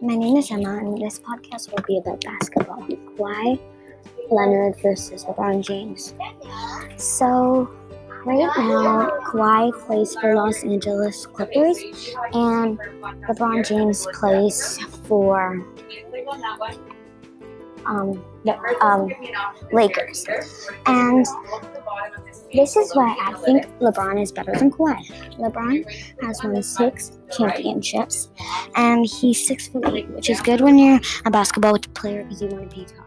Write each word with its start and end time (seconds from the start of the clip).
My 0.00 0.16
name 0.16 0.36
is 0.36 0.50
Emma, 0.50 0.78
and 0.78 1.00
this 1.00 1.20
podcast 1.20 1.70
will 1.70 1.82
be 1.86 1.98
about 1.98 2.20
basketball. 2.22 2.82
Kawhi 3.16 3.60
Leonard 4.28 4.76
versus 4.82 5.24
LeBron 5.24 5.62
James. 5.62 6.14
So, 6.96 7.70
right 8.24 8.50
now, 8.58 9.10
Kawhi 9.24 9.72
plays 9.86 10.16
for 10.16 10.34
Los 10.34 10.64
Angeles 10.64 11.26
Clippers, 11.26 11.78
and 12.32 12.78
LeBron 13.28 13.66
James 13.66 14.06
plays 14.14 14.78
for 15.06 15.64
um, 17.86 18.24
the 18.44 18.58
um, 18.80 19.10
Lakers. 19.72 20.26
And 20.86 21.24
this 22.54 22.76
is 22.76 22.94
why 22.94 23.16
I 23.20 23.34
think 23.44 23.66
LeBron 23.80 24.22
is 24.22 24.32
better 24.32 24.54
than 24.54 24.70
Kawhi. 24.70 25.36
LeBron 25.38 26.22
has 26.22 26.42
won 26.42 26.62
six 26.62 27.18
championships, 27.36 28.30
and 28.76 29.04
he's 29.04 29.46
six 29.46 29.68
foot 29.68 29.86
eight, 29.92 30.08
which 30.10 30.30
is 30.30 30.40
good 30.40 30.60
when 30.60 30.78
you're 30.78 31.00
a 31.24 31.30
basketball 31.30 31.78
player 31.94 32.22
because 32.22 32.42
you 32.42 32.48
want 32.48 32.70
to 32.70 32.76
be 32.76 32.84
tall. 32.84 33.04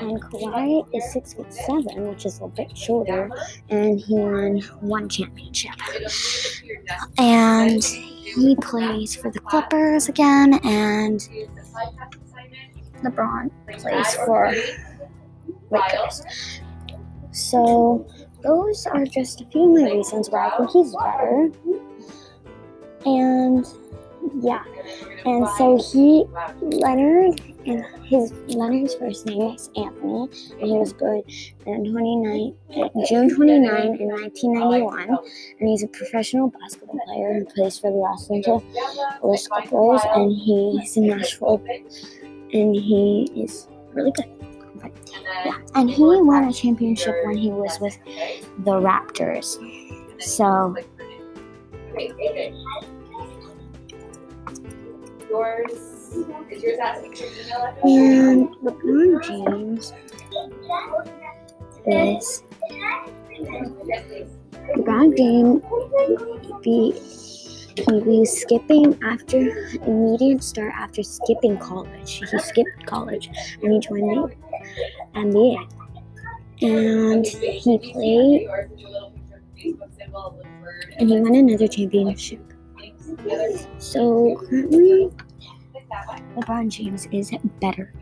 And 0.00 0.22
Kawhi 0.22 0.94
is 0.94 1.12
six 1.12 1.34
foot 1.34 1.52
seven, 1.52 2.08
which 2.08 2.24
is 2.24 2.40
a 2.40 2.48
bit 2.48 2.76
shorter, 2.76 3.30
and 3.68 4.00
he 4.00 4.14
won 4.14 4.60
one 4.80 5.08
championship. 5.08 5.74
And 7.18 7.84
he 7.84 8.56
plays 8.56 9.14
for 9.14 9.30
the 9.30 9.40
Clippers 9.40 10.08
again, 10.08 10.58
and 10.64 11.28
LeBron 13.02 13.50
plays 13.78 14.14
for 14.24 14.54
Lakers. 15.70 16.24
So 17.32 18.06
those 18.42 18.86
are 18.86 19.04
just 19.04 19.40
a 19.40 19.46
few 19.46 19.64
of 19.64 19.82
my 19.82 19.90
reasons 19.90 20.30
why 20.30 20.48
I 20.48 20.56
think 20.56 20.70
he's 20.70 20.94
better. 20.94 21.50
And 23.06 23.66
yeah, 24.42 24.62
and 25.24 25.48
so 25.56 25.78
he 25.78 26.24
Leonard 26.60 27.40
and 27.66 27.84
his 28.04 28.32
Leonard's 28.48 28.94
first 28.94 29.26
name 29.26 29.54
is 29.54 29.70
Anthony, 29.76 30.28
and 30.60 30.66
he 30.66 30.72
was 30.72 30.92
born 30.92 31.22
29 31.64 32.54
June 33.08 33.34
29 33.34 33.96
in 33.96 34.08
1991, 34.08 35.08
and 35.60 35.68
he's 35.68 35.82
a 35.82 35.88
professional 35.88 36.48
basketball 36.48 36.98
player 37.06 37.34
who 37.34 37.44
plays 37.46 37.78
for 37.78 37.90
the 37.90 37.96
Los 37.96 38.30
Angeles 38.30 39.48
Clippers, 39.48 40.02
and 40.14 40.32
he's 40.32 40.96
in 40.96 41.06
Nashville, 41.06 41.62
and 42.52 42.74
he 42.74 43.30
is 43.36 43.68
really 43.92 44.12
good. 44.12 44.26
Yeah, 45.44 45.58
and 45.74 45.90
he 45.90 46.02
won 46.02 46.44
a 46.44 46.52
championship 46.52 47.14
when 47.24 47.36
he 47.36 47.50
was 47.50 47.78
with 47.80 47.96
the 48.64 48.72
Raptors. 48.72 49.56
So. 50.20 50.76
Yours 55.28 55.90
is 56.50 56.62
yours 56.62 56.78
asking 56.80 57.14
for 57.14 57.24
email 57.24 57.62
address? 57.62 57.84
And 57.84 58.48
LeBron 58.56 59.24
James 59.24 59.92
is 61.86 62.42
LeBron 64.76 65.16
James 65.16 65.62
be 66.62 66.92
he 67.76 67.84
was 67.92 68.40
skipping 68.40 68.98
after 69.02 69.38
immediate 69.86 70.42
start 70.42 70.72
after 70.76 71.02
skipping 71.02 71.56
college. 71.58 72.22
He 72.30 72.38
skipped 72.38 72.86
college 72.86 73.30
and 73.62 73.72
he 73.72 73.78
joined 73.78 74.10
the 74.10 74.34
NBA. 75.14 75.56
And 76.62 77.26
he 77.26 77.78
played 77.92 78.48
and 80.98 81.10
he 81.10 81.20
won 81.20 81.34
another 81.34 81.68
championship. 81.68 82.40
So 83.78 84.36
currently 84.36 85.10
LeBron 86.36 86.68
James 86.68 87.08
is 87.10 87.32
better. 87.60 87.92